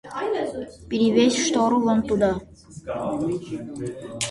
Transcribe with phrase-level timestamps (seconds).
[0.89, 2.31] Перевесь штору вон туда!